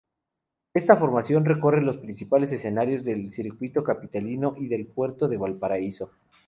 [0.73, 6.09] Esta formación recorre los principales escenarios del circuito capitalino y del puerto de Valparaíso.